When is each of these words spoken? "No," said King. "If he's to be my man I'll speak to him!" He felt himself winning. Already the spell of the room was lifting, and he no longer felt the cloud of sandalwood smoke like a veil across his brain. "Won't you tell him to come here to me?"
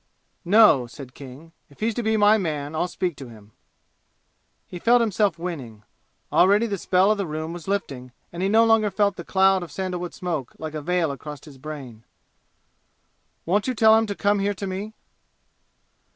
"No," 0.45 0.87
said 0.87 1.13
King. 1.13 1.51
"If 1.69 1.79
he's 1.79 1.93
to 1.93 2.01
be 2.01 2.17
my 2.17 2.35
man 2.39 2.73
I'll 2.73 2.87
speak 2.87 3.15
to 3.17 3.29
him!" 3.29 3.51
He 4.65 4.79
felt 4.79 4.99
himself 4.99 5.37
winning. 5.37 5.83
Already 6.31 6.65
the 6.65 6.79
spell 6.79 7.11
of 7.11 7.19
the 7.19 7.27
room 7.27 7.53
was 7.53 7.67
lifting, 7.67 8.11
and 8.33 8.41
he 8.41 8.49
no 8.49 8.65
longer 8.65 8.89
felt 8.89 9.15
the 9.15 9.23
cloud 9.23 9.61
of 9.61 9.71
sandalwood 9.71 10.15
smoke 10.15 10.55
like 10.57 10.73
a 10.73 10.81
veil 10.81 11.11
across 11.11 11.45
his 11.45 11.59
brain. 11.59 12.03
"Won't 13.45 13.67
you 13.67 13.75
tell 13.75 13.95
him 13.95 14.07
to 14.07 14.15
come 14.15 14.39
here 14.39 14.55
to 14.55 14.65
me?" 14.65 14.93